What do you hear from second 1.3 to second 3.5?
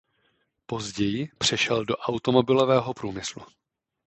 přešel do automobilového průmyslu.